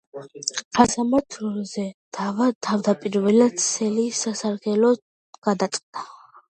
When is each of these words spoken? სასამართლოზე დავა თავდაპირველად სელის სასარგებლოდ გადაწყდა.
სასამართლოზე 0.77 1.85
დავა 2.19 2.49
თავდაპირველად 2.71 3.65
სელის 3.69 4.27
სასარგებლოდ 4.27 5.09
გადაწყდა. 5.51 6.13